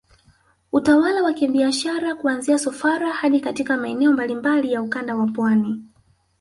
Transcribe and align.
Utawala 0.71 1.23
wa 1.23 1.33
kibiashara 1.33 2.15
kuanzia 2.15 2.59
Sofara 2.59 3.13
hadi 3.13 3.39
katika 3.39 3.77
maeneo 3.77 4.13
mbalimbali 4.13 4.71
ya 4.73 4.81
Ukanda 4.81 5.15
wa 5.15 5.27
Pwani 5.27 5.83